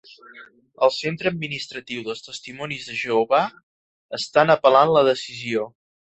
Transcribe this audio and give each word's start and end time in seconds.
El 0.85 0.91
centre 0.95 1.29
administratiu 1.31 2.05
dels 2.07 2.25
testimonis 2.29 2.89
de 2.89 2.97
Jehovà 3.03 3.43
estan 4.21 4.57
apel·lant 4.57 4.97
la 4.99 5.07
decisió. 5.13 5.71